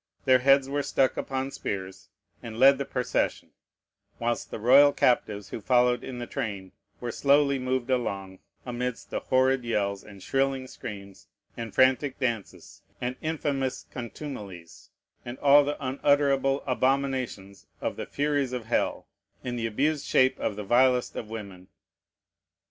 Their 0.25 0.39
heads 0.39 0.67
were 0.67 0.81
stuck 0.81 1.15
upon 1.15 1.51
spears, 1.51 2.09
and 2.41 2.57
led 2.57 2.79
the 2.79 2.85
procession; 2.85 3.51
whilst 4.17 4.49
the 4.49 4.57
royal 4.57 4.93
captives 4.93 5.49
who 5.49 5.61
followed 5.61 6.03
in 6.03 6.17
the 6.17 6.25
train 6.25 6.71
were 6.99 7.11
slowly 7.11 7.59
moved 7.59 7.91
along, 7.91 8.39
amidst 8.65 9.11
the 9.11 9.19
horrid 9.19 9.63
yells, 9.63 10.03
and 10.03 10.23
shrilling 10.23 10.65
screams, 10.65 11.27
and 11.55 11.75
frantic 11.75 12.17
dances, 12.19 12.81
and 12.99 13.15
infamous 13.21 13.85
contumelies, 13.91 14.89
and 15.23 15.37
all 15.37 15.63
the 15.63 15.77
unutterable 15.79 16.63
abominations 16.65 17.67
of 17.79 17.95
the 17.95 18.07
furies 18.07 18.53
of 18.53 18.65
hell, 18.65 19.07
in 19.43 19.55
the 19.55 19.67
abused 19.67 20.07
shape 20.07 20.39
of 20.39 20.55
the 20.55 20.63
vilest 20.63 21.15
of 21.15 21.29
women. 21.29 21.67